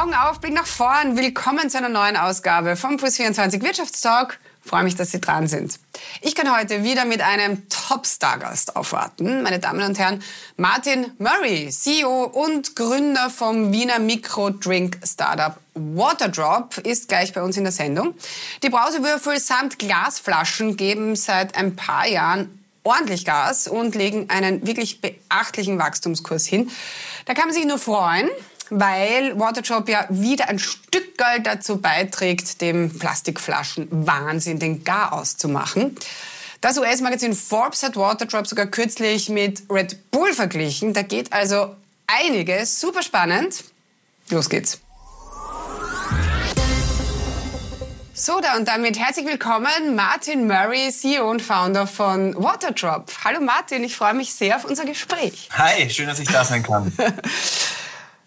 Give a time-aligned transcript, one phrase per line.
[0.00, 1.16] Augen auf, Blick nach vorn.
[1.16, 4.38] Willkommen zu einer neuen Ausgabe vom Plus24 Wirtschaftstalk.
[4.64, 5.80] Freue mich, dass Sie dran sind.
[6.20, 9.42] Ich kann heute wieder mit einem Top-Star-Gast aufwarten.
[9.42, 10.22] Meine Damen und Herren,
[10.56, 17.72] Martin Murray, CEO und Gründer vom Wiener Mikro-Drink-Startup Waterdrop, ist gleich bei uns in der
[17.72, 18.14] Sendung.
[18.62, 25.00] Die Brausewürfel samt Glasflaschen geben seit ein paar Jahren ordentlich Gas und legen einen wirklich
[25.00, 26.70] beachtlichen Wachstumskurs hin.
[27.26, 28.28] Da kann man sich nur freuen
[28.70, 35.96] weil Waterdrop ja wieder ein Stück Geld dazu beiträgt, dem Plastikflaschen-Wahnsinn den Garaus zu machen.
[36.60, 40.92] Das US-Magazin Forbes hat Waterdrop sogar kürzlich mit Red Bull verglichen.
[40.92, 41.74] Da geht also
[42.06, 42.80] einiges.
[42.80, 43.64] Super spannend.
[44.30, 44.80] Los geht's.
[48.20, 53.08] So, da und damit herzlich willkommen, Martin Murray, CEO und Founder von Waterdrop.
[53.22, 55.48] Hallo Martin, ich freue mich sehr auf unser Gespräch.
[55.52, 56.92] Hi, schön, dass ich da sein kann.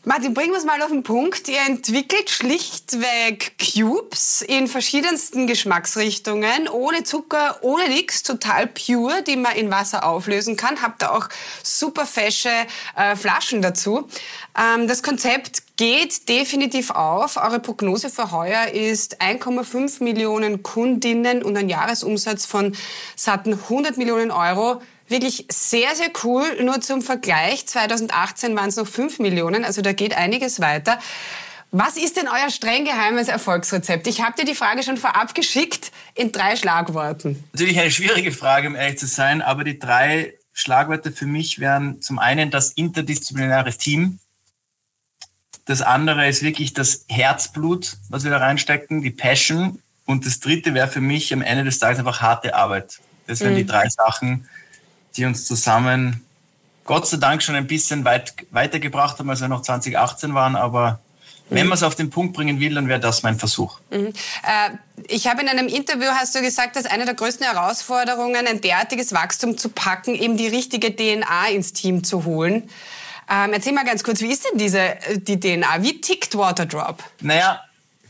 [0.04, 1.48] Martin, bringen wir es mal auf den Punkt.
[1.48, 9.56] Ihr entwickelt schlichtweg Cubes in verschiedensten Geschmacksrichtungen, ohne Zucker, ohne nichts, total pure, die man
[9.56, 10.82] in Wasser auflösen kann.
[10.82, 11.30] Habt ihr auch
[11.62, 12.50] super fesche
[12.96, 14.08] äh, Flaschen dazu.
[14.58, 17.38] Ähm, das Konzept geht definitiv auf.
[17.38, 22.76] Eure Prognose für heuer ist 1,5 Millionen Kundinnen und ein Jahresumsatz von
[23.16, 26.64] satten 100 Millionen Euro wirklich sehr, sehr cool.
[26.64, 31.00] Nur zum Vergleich, 2018 waren es noch 5 Millionen, also da geht einiges weiter.
[31.74, 34.06] Was ist denn euer streng geheimes Erfolgsrezept?
[34.08, 37.42] Ich habe dir die Frage schon vorab geschickt in drei Schlagworten.
[37.54, 42.02] Natürlich eine schwierige Frage, um ehrlich zu sein, aber die drei Schlagworte für mich wären
[42.02, 44.20] zum einen das interdisziplinäre Team.
[45.66, 49.80] Das andere ist wirklich das Herzblut, was wir da reinstecken, die Passion.
[50.06, 53.00] Und das dritte wäre für mich am Ende des Tages einfach harte Arbeit.
[53.28, 53.58] Das wären mhm.
[53.60, 54.50] die drei Sachen,
[55.16, 56.22] die uns zusammen
[56.86, 61.00] Gott sei Dank schon ein bisschen weit, weitergebracht haben, als wir noch 2018 waren, aber
[61.50, 63.80] wenn man es auf den Punkt bringen will, dann wäre das mein Versuch.
[63.90, 64.08] Mhm.
[64.08, 64.70] Äh,
[65.08, 69.14] ich habe in einem Interview, hast du gesagt, dass eine der größten Herausforderungen, ein derartiges
[69.14, 72.70] Wachstum zu packen, eben die richtige DNA ins Team zu holen.
[73.30, 75.82] Ähm, erzähl mal ganz kurz, wie ist denn diese, äh, die DNA?
[75.84, 77.04] Wie tickt Waterdrop?
[77.20, 77.62] Naja,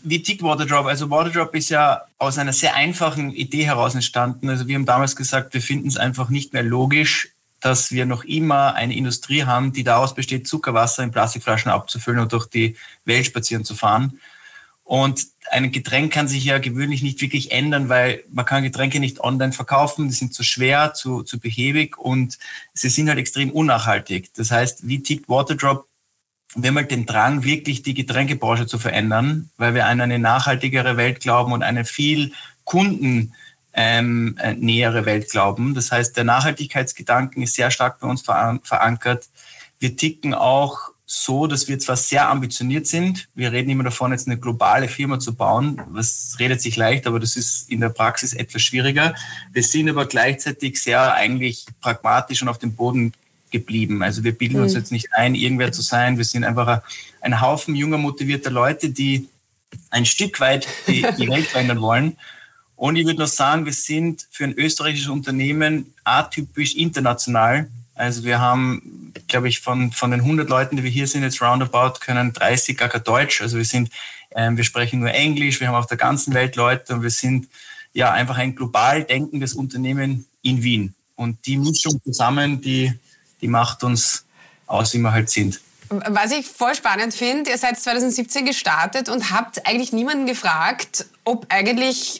[0.03, 0.85] wie tickt Waterdrop?
[0.85, 4.49] Also Waterdrop ist ja aus einer sehr einfachen Idee heraus entstanden.
[4.49, 7.29] Also wir haben damals gesagt, wir finden es einfach nicht mehr logisch,
[7.59, 12.33] dass wir noch immer eine Industrie haben, die daraus besteht, Zuckerwasser in Plastikflaschen abzufüllen und
[12.33, 12.75] durch die
[13.05, 14.19] Welt spazieren zu fahren.
[14.83, 19.21] Und ein Getränk kann sich ja gewöhnlich nicht wirklich ändern, weil man kann Getränke nicht
[19.21, 22.37] online verkaufen, die sind zu schwer, zu, zu behäbig und
[22.73, 24.33] sie sind halt extrem unnachhaltig.
[24.35, 25.87] Das heißt, wie tickt Waterdrop?
[26.55, 30.97] Wir haben halt den Drang, wirklich die Getränkebranche zu verändern, weil wir an eine nachhaltigere
[30.97, 32.33] Welt glauben und eine viel
[32.65, 33.33] Kunden
[33.73, 35.73] ähm, äh, Welt glauben.
[35.73, 39.29] Das heißt, der Nachhaltigkeitsgedanken ist sehr stark bei uns verankert.
[39.79, 44.27] Wir ticken auch so, dass wir zwar sehr ambitioniert sind, wir reden immer davon, jetzt
[44.27, 48.31] eine globale Firma zu bauen, was redet sich leicht, aber das ist in der Praxis
[48.31, 49.13] etwas schwieriger.
[49.51, 53.11] Wir sind aber gleichzeitig sehr eigentlich pragmatisch und auf dem Boden
[53.51, 54.01] geblieben.
[54.01, 54.63] Also wir bilden mhm.
[54.63, 56.17] uns jetzt nicht ein, irgendwer zu sein.
[56.17, 56.81] Wir sind einfach
[57.21, 59.27] ein Haufen junger, motivierter Leute, die
[59.89, 62.17] ein Stück weit die, die Welt verändern wollen.
[62.75, 67.69] Und ich würde noch sagen, wir sind für ein österreichisches Unternehmen atypisch international.
[67.93, 71.41] Also wir haben, glaube ich, von, von den 100 Leuten, die wir hier sind, jetzt
[71.41, 73.41] roundabout, können 30 gar kein Deutsch.
[73.41, 73.91] Also wir sind,
[74.35, 77.47] ähm, wir sprechen nur Englisch, wir haben auf der ganzen Welt Leute und wir sind
[77.93, 80.95] ja einfach ein global denkendes Unternehmen in Wien.
[81.15, 82.91] Und die Mischung zusammen, die,
[83.41, 84.25] die macht uns
[84.67, 85.59] aus, wie wir halt sind.
[85.89, 91.45] Was ich voll spannend finde, ihr seid 2017 gestartet und habt eigentlich niemanden gefragt, ob
[91.49, 92.19] eigentlich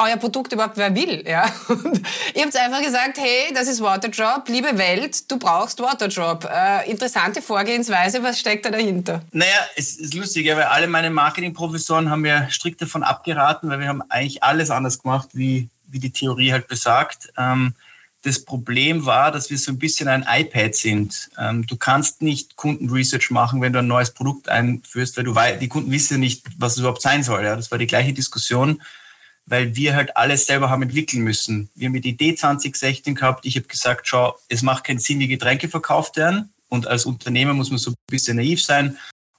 [0.00, 1.22] euer Produkt überhaupt wer will.
[1.26, 1.50] Ja?
[1.68, 2.02] Und
[2.34, 6.48] ihr habt einfach gesagt, hey, das ist Waterdrop, liebe Welt, du brauchst Waterdrop.
[6.50, 9.22] Äh, interessante Vorgehensweise, was steckt da dahinter?
[9.32, 13.88] Naja, es ist lustig, weil alle meine Marketingprofessoren haben mir strikt davon abgeraten, weil wir
[13.88, 17.32] haben eigentlich alles anders gemacht, wie, wie die Theorie halt besagt.
[17.36, 17.74] Ähm,
[18.22, 21.30] das Problem war, dass wir so ein bisschen ein iPad sind.
[21.38, 25.60] Ähm, du kannst nicht Kundenresearch machen, wenn du ein neues Produkt einführst, weil du weißt,
[25.60, 27.44] die Kunden wissen nicht, was es überhaupt sein soll.
[27.44, 27.56] Ja?
[27.56, 28.82] Das war die gleiche Diskussion,
[29.46, 31.70] weil wir halt alles selber haben entwickeln müssen.
[31.74, 33.46] Wir haben die Idee 2016 gehabt.
[33.46, 36.52] Ich habe gesagt, schau, es macht keinen Sinn, wie Getränke verkauft werden.
[36.68, 38.98] Und als Unternehmer muss man so ein bisschen naiv sein.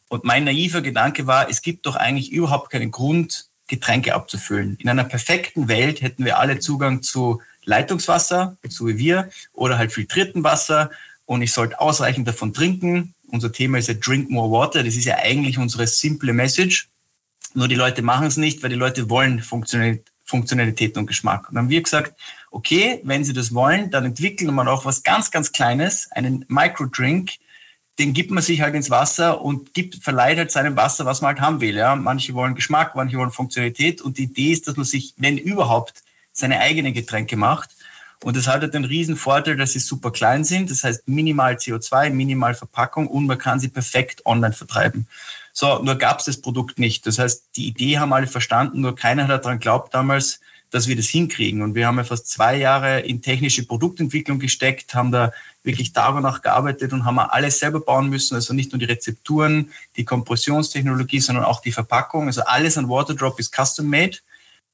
[0.09, 4.75] Und mein naiver Gedanke war, es gibt doch eigentlich überhaupt keinen Grund, Getränke abzufüllen.
[4.79, 7.41] In einer perfekten Welt hätten wir alle Zugang zu
[7.71, 10.91] Leitungswasser, so wie wir, oder halt filtrierten Wasser.
[11.25, 13.13] Und ich sollte ausreichend davon trinken.
[13.29, 14.83] Unser Thema ist ja Drink More Water.
[14.83, 16.89] Das ist ja eigentlich unsere simple Message.
[17.53, 21.49] Nur die Leute machen es nicht, weil die Leute wollen Funktionalität und Geschmack.
[21.49, 22.13] Und dann haben wir gesagt,
[22.51, 27.31] okay, wenn sie das wollen, dann entwickeln wir auch was ganz, ganz Kleines, einen Microdrink,
[27.99, 31.29] den gibt man sich halt ins Wasser und gibt, verleiht halt seinem Wasser, was man
[31.29, 31.75] halt haben will.
[31.75, 31.95] Ja.
[31.95, 36.03] Manche wollen Geschmack, manche wollen Funktionalität und die Idee ist, dass man sich, wenn überhaupt,
[36.31, 37.69] seine eigenen Getränke macht.
[38.23, 40.69] Und das hat halt den riesen Vorteil, dass sie super klein sind.
[40.69, 45.07] Das heißt minimal CO2, minimal Verpackung und man kann sie perfekt online vertreiben.
[45.53, 47.05] So, nur gab es das Produkt nicht.
[47.07, 50.39] Das heißt, die Idee haben alle verstanden, nur keiner hat daran geglaubt damals,
[50.69, 51.61] dass wir das hinkriegen.
[51.61, 56.15] Und wir haben ja fast zwei Jahre in technische Produktentwicklung gesteckt, haben da wirklich Tag
[56.15, 58.35] und gearbeitet und haben alles selber bauen müssen.
[58.35, 62.27] Also nicht nur die Rezepturen, die Kompressionstechnologie, sondern auch die Verpackung.
[62.27, 64.17] Also alles an Waterdrop ist custom made.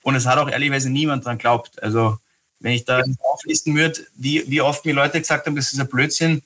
[0.08, 1.84] Und es hat auch ehrlicherweise niemand dran geglaubt.
[1.84, 2.18] Also
[2.62, 5.88] wenn ich da auflisten würde, wie, wie oft mir Leute gesagt haben, das ist ein
[5.90, 6.44] Blödsinn,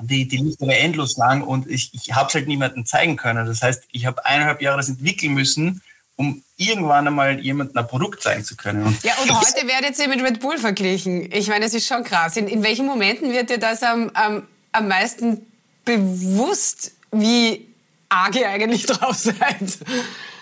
[0.00, 3.44] die, die Liste war endlos lang und ich, ich habe es halt niemandem zeigen können.
[3.44, 5.82] Das heißt, ich habe eineinhalb Jahre das entwickeln müssen,
[6.16, 8.82] um irgendwann einmal jemandem ein Produkt zeigen zu können.
[8.82, 11.30] Und ja, und heute werdet ihr mit Red Bull verglichen.
[11.30, 12.38] Ich meine, das ist schon krass.
[12.38, 15.42] In, in welchen Momenten wird dir das am, am, am meisten
[15.84, 17.66] bewusst, wie
[18.08, 19.78] arg ihr eigentlich drauf seid?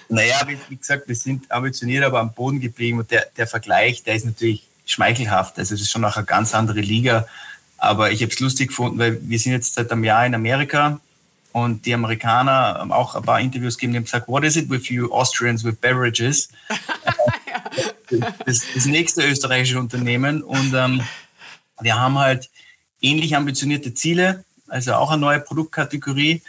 [0.08, 2.98] Naja, wie, wie gesagt, wir sind ambitioniert, aber am Boden geblieben.
[2.98, 5.58] Und der, der Vergleich, der ist natürlich schmeichelhaft.
[5.58, 7.26] Also es ist schon auch eine ganz andere Liga.
[7.78, 11.00] Aber ich habe es lustig gefunden, weil wir sind jetzt seit einem Jahr in Amerika
[11.56, 14.68] und die Amerikaner haben auch ein paar Interviews gegeben, die haben gesagt, what is it
[14.68, 16.50] with you Austrians with beverages?
[18.44, 20.42] das, das, nächste österreichische Unternehmen.
[20.42, 21.00] Und ähm,
[21.80, 22.50] wir haben halt
[23.00, 26.42] ähnlich ambitionierte Ziele, also auch eine neue Produktkategorie.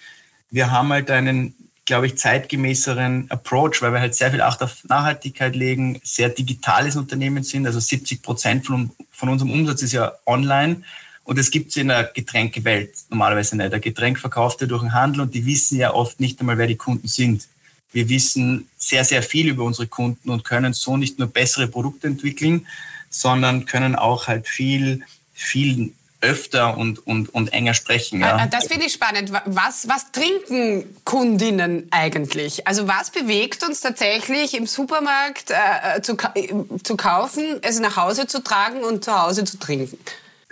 [0.51, 1.55] Wir haben halt einen,
[1.87, 6.97] glaube ich, zeitgemäßeren Approach, weil wir halt sehr viel Acht auf Nachhaltigkeit legen, sehr digitales
[6.97, 7.65] Unternehmen sind.
[7.65, 10.83] Also 70 Prozent von, von unserem Umsatz ist ja online.
[11.23, 13.71] Und das gibt es in der Getränkewelt normalerweise nicht.
[13.71, 16.67] Der Getränk verkauft er durch den Handel und die wissen ja oft nicht einmal, wer
[16.67, 17.47] die Kunden sind.
[17.93, 22.07] Wir wissen sehr, sehr viel über unsere Kunden und können so nicht nur bessere Produkte
[22.07, 22.67] entwickeln,
[23.09, 25.03] sondern können auch halt viel,
[25.33, 28.21] viel öfter und, und, und enger sprechen.
[28.21, 28.37] Ja.
[28.37, 29.31] Ah, das finde ich spannend.
[29.45, 32.65] Was, was trinken Kundinnen eigentlich?
[32.67, 36.53] Also was bewegt uns tatsächlich im Supermarkt äh, zu, äh,
[36.83, 39.97] zu kaufen, es nach Hause zu tragen und zu Hause zu trinken?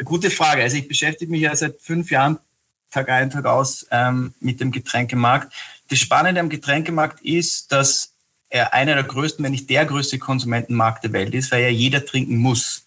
[0.03, 0.61] Gute Frage.
[0.61, 2.37] Also ich beschäftige mich ja seit fünf Jahren
[2.91, 5.53] Tag ein, Tag aus ähm, mit dem Getränkemarkt.
[5.89, 8.13] Das Spannende am Getränkemarkt ist, dass
[8.49, 12.05] er einer der größten, wenn nicht der größte Konsumentenmarkt der Welt ist, weil ja jeder
[12.05, 12.84] trinken muss.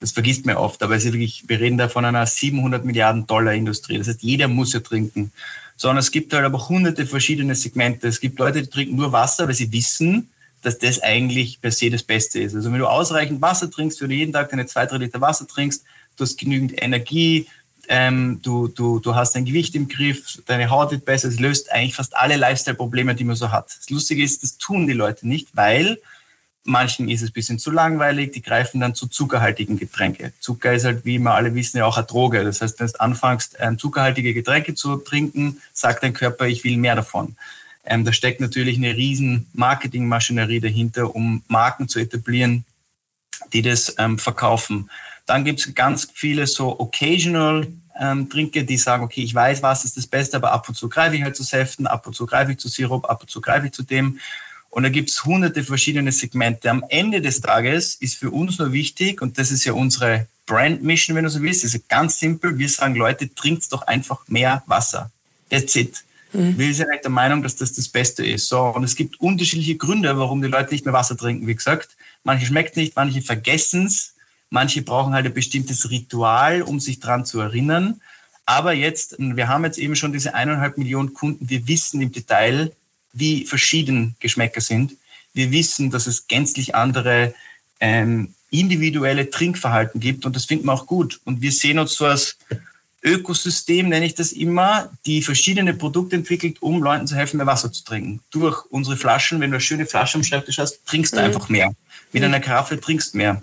[0.00, 3.26] Das vergisst man oft, aber es ist wirklich, wir reden da von einer 700 Milliarden
[3.26, 3.98] Dollar Industrie.
[3.98, 5.32] Das heißt, jeder muss ja trinken.
[5.76, 8.08] Sondern es gibt halt aber hunderte verschiedene Segmente.
[8.08, 10.28] Es gibt Leute, die trinken nur Wasser, weil sie wissen,
[10.62, 12.54] dass das eigentlich per se das Beste ist.
[12.54, 15.46] Also wenn du ausreichend Wasser trinkst, wenn du jeden Tag deine zwei, drei Liter Wasser
[15.46, 15.84] trinkst,
[16.16, 17.46] du hast genügend Energie,
[17.88, 21.72] ähm, du, du, du hast dein Gewicht im Griff, deine Haut wird besser, es löst
[21.72, 23.66] eigentlich fast alle Lifestyle-Probleme, die man so hat.
[23.78, 25.98] Das Lustige ist, das tun die Leute nicht, weil
[26.68, 30.32] manchen ist es ein bisschen zu langweilig, die greifen dann zu zuckerhaltigen Getränke.
[30.38, 32.44] Zucker ist halt, wie wir alle wissen, ja auch eine Droge.
[32.44, 36.76] Das heißt, wenn du anfängst, ähm, zuckerhaltige Getränke zu trinken, sagt dein Körper, ich will
[36.76, 37.36] mehr davon.
[37.84, 42.64] Ähm, da steckt natürlich eine riesen Marketingmaschinerie dahinter, um Marken zu etablieren,
[43.52, 44.90] die das ähm, verkaufen.
[45.26, 47.66] Dann gibt es ganz viele so occasional
[47.98, 50.88] ähm, Trinke, die sagen, okay, ich weiß, was ist das Beste, aber ab und zu
[50.88, 53.40] greife ich halt zu Säften, ab und zu greife ich zu Sirup, ab und zu
[53.40, 54.20] greife ich zu dem.
[54.70, 56.70] Und da gibt es hunderte verschiedene Segmente.
[56.70, 60.82] Am Ende des Tages ist für uns nur wichtig, und das ist ja unsere Brand
[60.82, 62.58] Mission, wenn du so willst, ist ganz simpel.
[62.58, 65.10] Wir sagen, Leute, trinkt doch einfach mehr Wasser.
[65.50, 66.04] That's it.
[66.32, 66.58] Mhm.
[66.58, 68.48] Wir sind halt der Meinung, dass das das Beste ist.
[68.48, 71.46] So, und es gibt unterschiedliche Gründe, warum die Leute nicht mehr Wasser trinken.
[71.46, 71.90] Wie gesagt,
[72.24, 74.14] manche schmeckt nicht, manche vergessen es.
[74.50, 78.00] Manche brauchen halt ein bestimmtes Ritual, um sich dran zu erinnern.
[78.46, 81.50] Aber jetzt, wir haben jetzt eben schon diese eineinhalb Millionen Kunden.
[81.50, 82.72] Wir wissen im Detail,
[83.18, 84.92] wie verschieden Geschmäcker sind.
[85.34, 87.34] Wir wissen, dass es gänzlich andere
[87.80, 91.20] ähm, individuelle Trinkverhalten gibt und das finden wir auch gut.
[91.24, 92.38] Und wir sehen uns so als
[93.04, 97.70] Ökosystem, nenne ich das immer, die verschiedene Produkte entwickelt, um Leuten zu helfen, mehr Wasser
[97.70, 98.20] zu trinken.
[98.30, 101.24] Durch unsere Flaschen, wenn du eine schöne Flasche am Schreibtisch hast, trinkst du mhm.
[101.24, 101.72] einfach mehr.
[102.12, 103.42] Mit einer Karaffe trinkst du mehr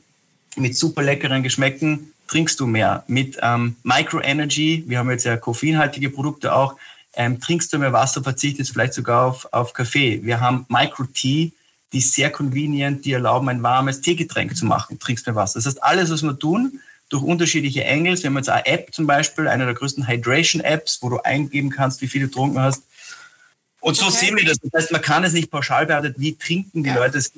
[0.57, 3.03] mit super leckeren Geschmäcken trinkst du mehr.
[3.07, 6.75] Mit ähm, Micro Energy, wir haben jetzt ja koffeinhaltige Produkte auch,
[7.15, 10.21] ähm, trinkst du mehr Wasser, verzichtest vielleicht sogar auf, auf Kaffee.
[10.23, 11.51] Wir haben Micro Tea,
[11.93, 15.59] die sehr convenient, die erlauben, ein warmes Teegetränk zu machen, trinkst mehr Wasser.
[15.59, 16.79] Das heißt, alles, was wir tun,
[17.09, 21.09] durch unterschiedliche Engels, wir haben jetzt eine App zum Beispiel, eine der größten Hydration-Apps, wo
[21.09, 22.83] du eingeben kannst, wie viel du getrunken hast.
[23.79, 24.17] Und so okay.
[24.17, 24.57] sehen wir das.
[24.59, 26.95] Das heißt, man kann es nicht pauschal behalten, wie trinken die ja.
[26.95, 27.19] Leute.
[27.19, 27.31] Es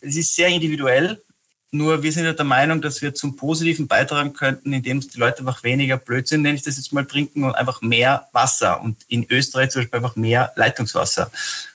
[0.00, 1.20] ist sehr individuell
[1.74, 5.40] nur wir sind ja der Meinung, dass wir zum Positiven beitragen könnten, indem die Leute
[5.40, 8.82] einfach weniger Blödsinn, nenne ich das jetzt mal, trinken und einfach mehr Wasser.
[8.82, 11.30] Und in Österreich zum Beispiel einfach mehr Leitungswasser.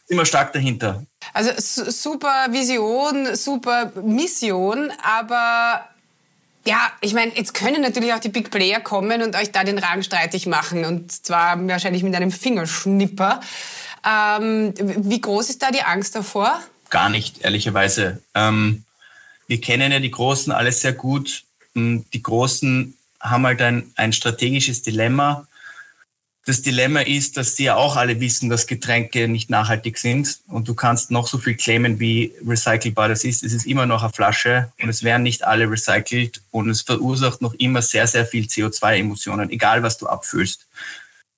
[0.07, 1.03] Immer stark dahinter.
[1.33, 5.83] Also super Vision, super Mission, aber
[6.67, 9.79] Ja, ich meine, jetzt können natürlich auch die Big Player kommen und euch da den
[9.79, 13.39] Rang streitig machen und zwar wahrscheinlich mit einem Fingerschnipper.
[14.05, 16.59] Ähm, wie groß ist da die Angst davor?
[16.89, 18.21] Gar nicht, ehrlicherweise.
[18.35, 18.83] Ähm,
[19.47, 21.43] wir kennen ja die Großen alles sehr gut.
[21.75, 25.47] Die Großen haben halt ein, ein strategisches Dilemma
[26.47, 30.65] das Dilemma ist, dass sie ja auch alle wissen, dass Getränke nicht nachhaltig sind und
[30.69, 33.43] du kannst noch so viel claimen, wie recycelbar das ist.
[33.43, 37.41] Es ist immer noch eine Flasche und es werden nicht alle recycelt und es verursacht
[37.41, 40.67] noch immer sehr, sehr viel CO2-Emissionen, egal was du abfüllst.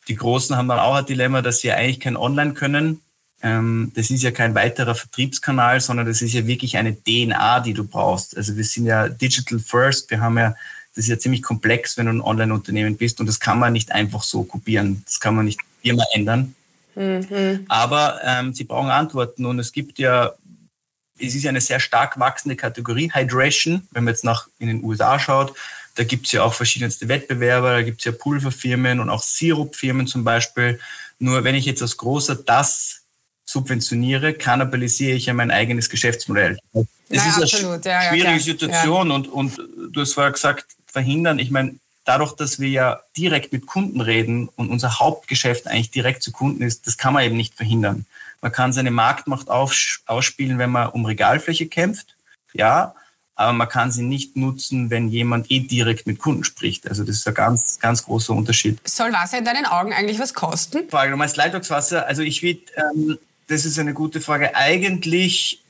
[0.08, 3.02] Die Großen haben dann auch ein Dilemma, dass sie eigentlich kein Online können.
[3.42, 7.74] Ähm, das ist ja kein weiterer Vertriebskanal, sondern das ist ja wirklich eine DNA, die
[7.74, 8.36] du brauchst.
[8.36, 10.10] Also wir sind ja digital first.
[10.10, 10.56] Wir haben ja
[10.96, 13.92] das ist ja ziemlich komplex, wenn du ein Online-Unternehmen bist und das kann man nicht
[13.92, 15.02] einfach so kopieren.
[15.06, 16.56] Das kann man nicht immer ändern.
[16.96, 17.66] Mhm.
[17.70, 20.34] Aber ähm, sie brauchen Antworten und es gibt ja,
[21.18, 24.84] es ist ja eine sehr stark wachsende Kategorie, Hydration, wenn man jetzt nach in den
[24.84, 25.54] USA schaut.
[25.96, 30.08] Da gibt es ja auch verschiedenste Wettbewerber, da gibt es ja Pulverfirmen und auch Sirupfirmen
[30.08, 30.80] zum Beispiel.
[31.20, 32.99] Nur wenn ich jetzt als großer das
[33.50, 36.60] subventioniere, kannibalisiere ich ja mein eigenes Geschäftsmodell.
[36.74, 37.88] Es ja, ist absolut.
[37.88, 39.16] eine schwierige ja, Situation ja.
[39.16, 39.58] und, und
[39.92, 41.40] du hast vorher gesagt, verhindern?
[41.40, 41.76] Ich meine,
[42.06, 46.62] dadurch, dass wir ja direkt mit Kunden reden und unser Hauptgeschäft eigentlich direkt zu Kunden
[46.62, 48.06] ist, das kann man eben nicht verhindern.
[48.42, 52.16] Man kann seine Marktmacht ausspielen, wenn man um Regalfläche kämpft,
[52.54, 52.94] ja,
[53.34, 56.88] aber man kann sie nicht nutzen, wenn jemand eh direkt mit Kunden spricht.
[56.88, 58.80] Also das ist ein ganz, ganz großer Unterschied.
[58.88, 60.88] Soll Wasser in deinen Augen eigentlich was kosten?
[60.90, 62.06] Frage, du meinst Leitungswasser?
[62.06, 63.18] Also ich will, ähm,
[63.50, 64.56] das ist eine gute Frage.
[64.56, 65.62] Eigentlich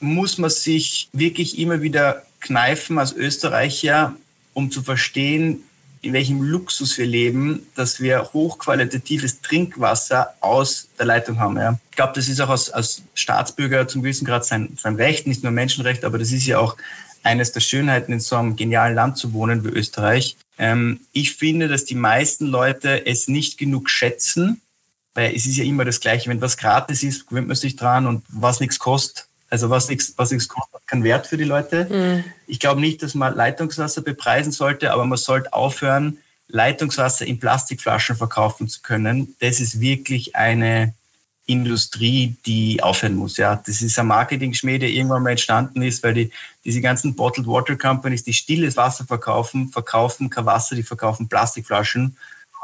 [0.00, 4.16] muss man sich wirklich immer wieder kneifen als Österreicher,
[4.54, 5.62] um zu verstehen,
[6.02, 11.56] in welchem Luxus wir leben, dass wir hochqualitatives Trinkwasser aus der Leitung haben.
[11.56, 11.78] Ja.
[11.90, 15.42] Ich glaube, das ist auch als, als Staatsbürger zum gewissen Grad sein, sein Recht, nicht
[15.42, 16.76] nur Menschenrecht, aber das ist ja auch
[17.22, 20.36] eines der Schönheiten, in so einem genialen Land zu wohnen wie Österreich.
[20.58, 24.62] Ähm, ich finde, dass die meisten Leute es nicht genug schätzen,
[25.16, 26.30] weil es ist ja immer das Gleiche.
[26.30, 30.14] Wenn was gratis ist, gewöhnt man sich dran und was nichts kostet, also was nichts
[30.16, 31.88] was nichts kostet, hat keinen Wert für die Leute.
[31.90, 32.24] Mhm.
[32.46, 36.18] Ich glaube nicht, dass man Leitungswasser bepreisen sollte, aber man sollte aufhören,
[36.48, 39.34] Leitungswasser in Plastikflaschen verkaufen zu können.
[39.40, 40.94] Das ist wirklich eine
[41.46, 43.36] Industrie, die aufhören muss.
[43.36, 46.30] Ja, das ist ein Marketing-Schmäh, der irgendwann mal entstanden ist, weil die,
[46.64, 52.16] diese ganzen Bottled Water Companies, die stilles Wasser verkaufen, verkaufen kein Wasser, die verkaufen Plastikflaschen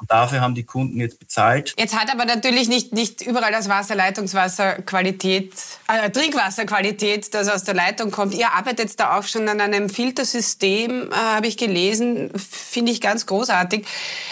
[0.03, 1.75] und dafür haben die Kunden jetzt bezahlt.
[1.79, 5.55] Jetzt hat aber natürlich nicht, nicht überall das Wasser Leitungswasserqualität,
[5.87, 8.35] äh, Trinkwasserqualität, das aus der Leitung kommt.
[8.35, 12.33] Ihr arbeitet da auch schon an einem Filtersystem, äh, habe ich gelesen.
[12.37, 13.87] Finde ich ganz großartig.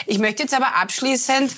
[0.07, 1.55] Ich möchte jetzt aber abschließend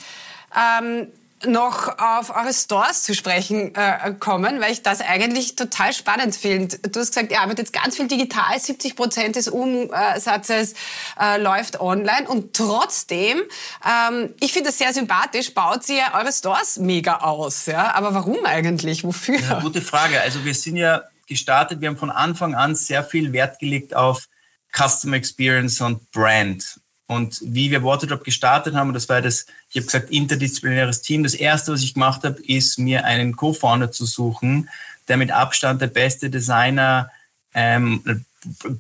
[0.55, 1.07] ähm,
[1.47, 6.79] noch auf eure Stores zu sprechen äh, kommen, weil ich das eigentlich total spannend finde.
[6.79, 10.75] Du hast gesagt, ihr arbeitet ganz viel digital, 70 Prozent des Umsatzes
[11.21, 13.43] äh, läuft online und trotzdem,
[13.85, 17.67] ähm, ich finde das sehr sympathisch, baut ihr eure Stores mega aus.
[17.67, 17.95] Ja?
[17.95, 19.05] Aber warum eigentlich?
[19.05, 19.39] Wofür?
[19.41, 20.21] Ja, gute Frage.
[20.21, 24.27] Also wir sind ja gestartet, wir haben von Anfang an sehr viel Wert gelegt auf
[24.73, 26.81] Customer Experience und Brand.
[27.13, 31.23] Und wie wir Waterdrop gestartet haben, das war das, ich habe gesagt, interdisziplinäres Team.
[31.23, 34.69] Das erste, was ich gemacht habe, ist mir einen Co-Founder zu suchen,
[35.09, 37.11] der mit Abstand der beste Designer,
[37.55, 38.25] ähm,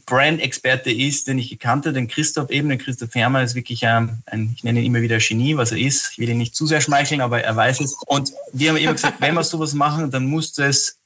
[0.07, 4.23] Brand-Experte ist, den ich gekannt habe, den Christoph eben, den Christoph Hermann ist wirklich ein,
[4.27, 6.11] ein, ich nenne ihn immer wieder Genie, was er ist.
[6.12, 7.95] Ich will ihn nicht zu sehr schmeicheln, aber er weiß es.
[8.07, 10.99] Und wir haben immer gesagt, wenn wir sowas machen, dann muss das,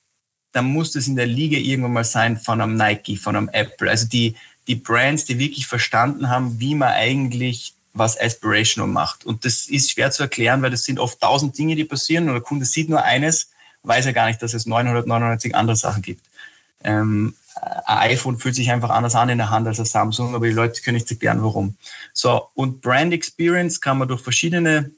[0.52, 3.90] dann muss das in der Liga irgendwann mal sein von einem Nike, von einem Apple.
[3.90, 9.25] Also die, die Brands, die wirklich verstanden haben, wie man eigentlich was Aspirational macht.
[9.25, 12.35] Und das ist schwer zu erklären, weil das sind oft tausend Dinge, die passieren und
[12.35, 13.50] der Kunde sieht nur eines,
[13.85, 16.23] weiß ja gar nicht, dass es 999 andere Sachen gibt.
[16.85, 17.35] Ähm,
[17.87, 20.52] ein iPhone fühlt sich einfach anders an in der Hand als ein Samsung, aber die
[20.52, 21.76] Leute können nicht erklären, warum.
[22.12, 24.90] So, und Brand Experience kann man durch verschiedene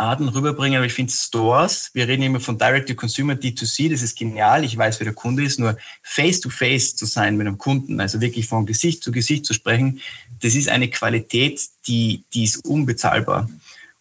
[0.00, 4.64] Arten rüberbringen, aber ich finde Stores, wir reden immer von Direct-to-Consumer, D2C, das ist genial,
[4.64, 8.20] ich weiß, wer der Kunde ist, nur face-to-face -face zu sein mit einem Kunden, also
[8.20, 10.00] wirklich von Gesicht zu Gesicht zu sprechen,
[10.40, 13.48] das ist eine Qualität, die, die ist unbezahlbar.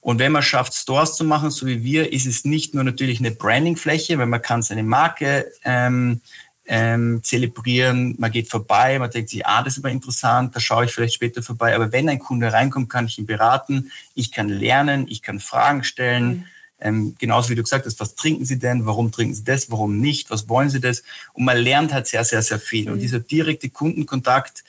[0.01, 3.20] Und wenn man schafft, Stores zu machen, so wie wir, ist es nicht nur natürlich
[3.20, 6.22] eine Brandingfläche, weil man kann seine Marke ähm,
[6.71, 8.15] ähm, zelebrieren.
[8.19, 11.15] Man geht vorbei, man denkt sich, ah, das ist aber interessant, da schaue ich vielleicht
[11.15, 11.75] später vorbei.
[11.75, 15.83] Aber wenn ein Kunde reinkommt, kann ich ihn beraten, ich kann lernen, ich kann Fragen
[15.83, 16.27] stellen.
[16.27, 16.45] Mhm.
[16.81, 18.85] Ähm, genauso wie du gesagt hast, was trinken Sie denn?
[18.85, 19.71] Warum trinken Sie das?
[19.71, 20.29] Warum nicht?
[20.29, 21.03] Was wollen Sie das?
[21.33, 22.85] Und man lernt halt sehr, sehr, sehr viel.
[22.85, 22.93] Mhm.
[22.93, 24.63] Und dieser direkte Kundenkontakt,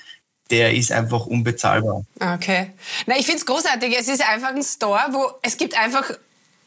[0.48, 2.04] der ist einfach unbezahlbar.
[2.18, 2.72] Okay.
[3.06, 3.94] Na, ich finde es großartig.
[3.96, 6.10] Es ist einfach ein Store, wo es gibt einfach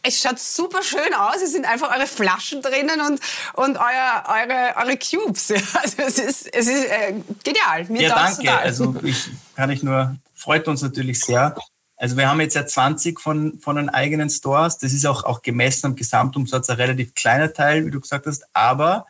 [0.05, 1.41] Es schaut super schön aus.
[1.41, 3.21] Es sind einfach eure Flaschen drinnen und,
[3.53, 5.53] und euer, eure, eure Cubes.
[5.81, 7.85] Also es ist, es ist äh, genial.
[7.87, 8.41] Mir ja, danke.
[8.41, 8.59] Total.
[8.59, 11.55] Also ich kann ich nur, freut uns natürlich sehr.
[11.95, 14.77] Also wir haben jetzt ja 20 von, von den eigenen Stores.
[14.77, 18.43] Das ist auch, auch gemessen am Gesamtumsatz ein relativ kleiner Teil, wie du gesagt hast.
[18.51, 19.05] Aber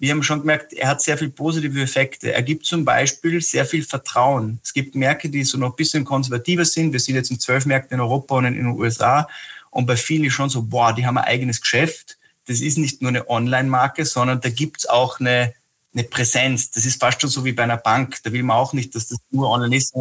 [0.00, 2.32] wir haben schon gemerkt, er hat sehr viel positive Effekte.
[2.32, 4.58] Er gibt zum Beispiel sehr viel Vertrauen.
[4.64, 6.92] Es gibt Märkte, die so noch ein bisschen konservativer sind.
[6.92, 9.28] Wir sind jetzt in zwölf Märkten in Europa und in den USA.
[9.72, 12.18] Und bei vielen ist schon so, boah, die haben ein eigenes Geschäft.
[12.46, 15.54] Das ist nicht nur eine Online-Marke, sondern da gibt's auch eine,
[15.94, 16.70] eine Präsenz.
[16.70, 18.18] Das ist fast schon so wie bei einer Bank.
[18.22, 19.94] Da will man auch nicht, dass das nur online ist.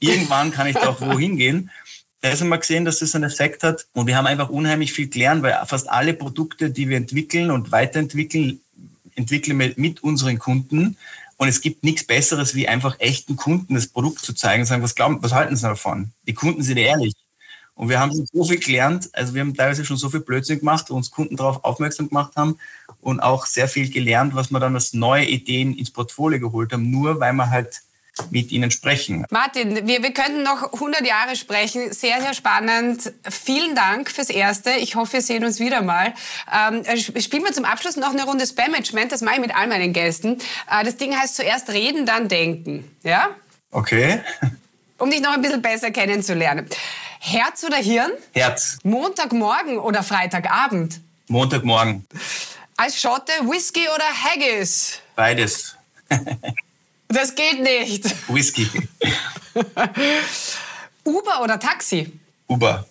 [0.00, 1.70] Irgendwann kann ich da auch wohin gehen.
[2.22, 3.86] Da haben wir gesehen, dass das einen Effekt hat.
[3.92, 7.70] Und wir haben einfach unheimlich viel gelernt, weil fast alle Produkte, die wir entwickeln und
[7.70, 8.60] weiterentwickeln,
[9.14, 10.96] entwickeln wir mit unseren Kunden.
[11.36, 14.82] Und es gibt nichts Besseres, wie einfach echten Kunden das Produkt zu zeigen und sagen,
[14.82, 16.12] was glauben, was halten sie davon?
[16.26, 17.12] Die Kunden sind ehrlich.
[17.78, 20.86] Und wir haben so viel gelernt, also wir haben teilweise schon so viel Blödsinn gemacht,
[20.88, 22.58] wo uns Kunden darauf aufmerksam gemacht haben
[23.00, 26.90] und auch sehr viel gelernt, was wir dann als neue Ideen ins Portfolio geholt haben,
[26.90, 27.82] nur weil wir halt
[28.30, 29.24] mit Ihnen sprechen.
[29.30, 31.92] Martin, wir, wir könnten noch 100 Jahre sprechen.
[31.92, 33.12] Sehr, sehr spannend.
[33.30, 34.70] Vielen Dank fürs Erste.
[34.70, 36.14] Ich hoffe, wir sehen uns wieder mal.
[36.52, 36.82] Ähm,
[37.20, 39.12] spielen wir zum Abschluss noch eine Runde Spam-Management.
[39.12, 40.38] Das mache ich mit all meinen Gästen.
[40.68, 42.90] Äh, das Ding heißt zuerst reden, dann denken.
[43.04, 43.28] Ja?
[43.70, 44.20] Okay.
[44.98, 46.68] Um dich noch ein bisschen besser kennenzulernen.
[47.20, 48.10] Herz oder Hirn?
[48.32, 48.78] Herz.
[48.82, 51.00] Montagmorgen oder Freitagabend?
[51.28, 52.06] Montagmorgen.
[52.76, 55.00] Als Schotte Whisky oder Haggis?
[55.16, 55.74] Beides.
[57.10, 58.04] Das geht nicht.
[58.28, 58.68] Whisky.
[61.04, 62.12] Uber oder Taxi?
[62.48, 62.84] Uber.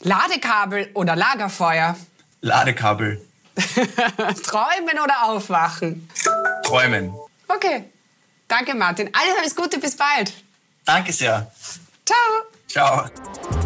[0.00, 1.96] Ladekabel oder Lagerfeuer?
[2.40, 3.20] Ladekabel.
[4.42, 6.08] Träumen oder aufwachen?
[6.64, 7.14] Träumen.
[7.46, 7.84] Okay.
[8.48, 9.10] Danke, Martin.
[9.12, 10.32] Alles, alles Gute, bis bald.
[10.86, 11.50] Danke sehr.
[12.06, 12.16] Ciao.
[12.66, 13.65] Ciao.